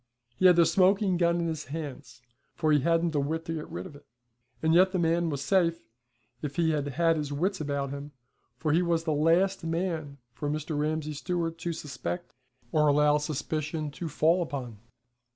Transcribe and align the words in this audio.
He 0.37 0.47
had 0.47 0.55
the 0.55 0.65
smoking 0.65 1.15
gun 1.15 1.39
in 1.39 1.45
his 1.47 1.65
hands, 1.65 2.23
for 2.55 2.71
he 2.71 2.79
hadn't 2.79 3.11
the 3.11 3.19
wit 3.19 3.45
to 3.45 3.53
get 3.53 3.69
rid 3.69 3.85
of 3.85 3.95
it. 3.95 4.07
And 4.63 4.73
yet 4.73 4.93
the 4.93 4.97
man 4.97 5.29
was 5.29 5.43
safe, 5.43 5.87
if 6.41 6.55
he 6.55 6.71
had 6.71 6.87
had 6.87 7.17
his 7.17 7.31
wits 7.31 7.61
about 7.61 7.91
him, 7.91 8.11
for 8.57 8.71
he 8.73 8.81
was 8.81 9.03
the 9.03 9.13
last 9.13 9.63
man 9.63 10.17
for 10.33 10.49
Mr. 10.49 10.75
Ramsay 10.75 11.13
Stewart 11.13 11.59
to 11.59 11.71
suspect 11.71 12.33
or 12.71 12.87
allow 12.87 13.19
suspicion 13.19 13.91
to 13.91 14.09
fall 14.09 14.41
upon. 14.41 14.79